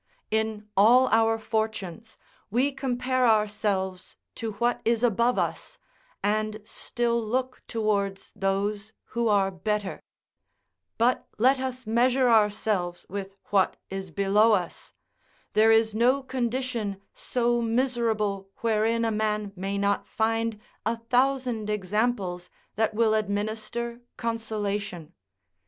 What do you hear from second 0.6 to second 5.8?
all our fortunes, we compare ourselves to what is above us,